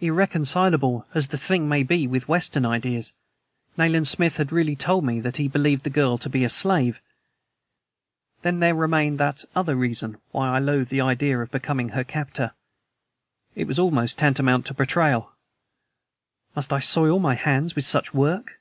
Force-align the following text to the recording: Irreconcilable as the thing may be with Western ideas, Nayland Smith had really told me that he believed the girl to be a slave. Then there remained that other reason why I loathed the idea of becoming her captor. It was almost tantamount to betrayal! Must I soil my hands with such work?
Irreconcilable 0.00 1.06
as 1.14 1.28
the 1.28 1.38
thing 1.38 1.68
may 1.68 1.84
be 1.84 2.04
with 2.08 2.26
Western 2.26 2.66
ideas, 2.66 3.12
Nayland 3.76 4.08
Smith 4.08 4.36
had 4.38 4.50
really 4.50 4.74
told 4.74 5.04
me 5.04 5.20
that 5.20 5.36
he 5.36 5.46
believed 5.46 5.84
the 5.84 5.88
girl 5.88 6.18
to 6.18 6.28
be 6.28 6.42
a 6.42 6.48
slave. 6.48 7.00
Then 8.42 8.58
there 8.58 8.74
remained 8.74 9.20
that 9.20 9.44
other 9.54 9.76
reason 9.76 10.16
why 10.32 10.48
I 10.48 10.58
loathed 10.58 10.90
the 10.90 11.02
idea 11.02 11.38
of 11.38 11.52
becoming 11.52 11.90
her 11.90 12.02
captor. 12.02 12.54
It 13.54 13.68
was 13.68 13.78
almost 13.78 14.18
tantamount 14.18 14.66
to 14.66 14.74
betrayal! 14.74 15.30
Must 16.56 16.72
I 16.72 16.80
soil 16.80 17.20
my 17.20 17.36
hands 17.36 17.76
with 17.76 17.84
such 17.84 18.12
work? 18.12 18.58